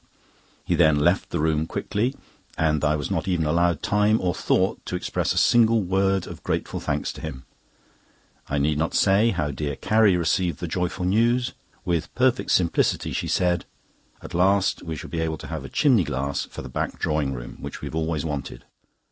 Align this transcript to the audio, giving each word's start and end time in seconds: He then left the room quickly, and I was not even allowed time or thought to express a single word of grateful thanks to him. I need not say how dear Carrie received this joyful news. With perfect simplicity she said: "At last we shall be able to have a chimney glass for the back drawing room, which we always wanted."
He 0.65 0.73
then 0.73 0.95
left 0.95 1.29
the 1.29 1.39
room 1.39 1.67
quickly, 1.67 2.15
and 2.57 2.83
I 2.83 2.95
was 2.95 3.11
not 3.11 3.27
even 3.27 3.45
allowed 3.45 3.83
time 3.83 4.19
or 4.19 4.33
thought 4.33 4.83
to 4.87 4.95
express 4.95 5.31
a 5.31 5.37
single 5.37 5.83
word 5.83 6.25
of 6.25 6.41
grateful 6.41 6.79
thanks 6.79 7.13
to 7.13 7.21
him. 7.21 7.43
I 8.49 8.57
need 8.57 8.79
not 8.79 8.95
say 8.95 9.29
how 9.29 9.51
dear 9.51 9.75
Carrie 9.75 10.17
received 10.17 10.59
this 10.59 10.69
joyful 10.71 11.05
news. 11.05 11.53
With 11.85 12.15
perfect 12.15 12.49
simplicity 12.49 13.13
she 13.13 13.27
said: 13.27 13.65
"At 14.23 14.33
last 14.33 14.81
we 14.81 14.95
shall 14.95 15.11
be 15.11 15.21
able 15.21 15.37
to 15.37 15.45
have 15.49 15.63
a 15.63 15.69
chimney 15.69 16.03
glass 16.03 16.45
for 16.45 16.63
the 16.63 16.67
back 16.67 16.97
drawing 16.97 17.33
room, 17.35 17.57
which 17.59 17.81
we 17.83 17.89
always 17.91 18.25
wanted." 18.25 18.65